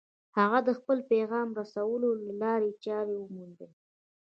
[0.37, 2.09] هغه د خپل پيغام رسولو
[2.41, 3.77] لارې چارې وموندلې.